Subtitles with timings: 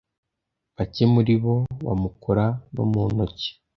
[0.75, 1.55] bake muri bo
[1.85, 3.49] bamukora no mu ntoki